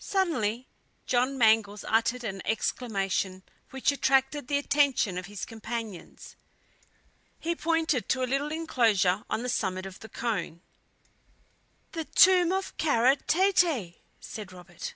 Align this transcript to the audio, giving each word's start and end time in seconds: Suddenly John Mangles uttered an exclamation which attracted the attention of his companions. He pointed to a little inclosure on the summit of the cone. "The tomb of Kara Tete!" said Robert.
Suddenly 0.00 0.66
John 1.06 1.38
Mangles 1.38 1.84
uttered 1.86 2.24
an 2.24 2.42
exclamation 2.44 3.44
which 3.70 3.92
attracted 3.92 4.48
the 4.48 4.58
attention 4.58 5.16
of 5.16 5.26
his 5.26 5.44
companions. 5.44 6.34
He 7.38 7.54
pointed 7.54 8.08
to 8.08 8.24
a 8.24 8.26
little 8.26 8.50
inclosure 8.50 9.22
on 9.30 9.44
the 9.44 9.48
summit 9.48 9.86
of 9.86 10.00
the 10.00 10.08
cone. 10.08 10.60
"The 11.92 12.04
tomb 12.04 12.50
of 12.50 12.76
Kara 12.78 13.14
Tete!" 13.14 14.00
said 14.18 14.52
Robert. 14.52 14.94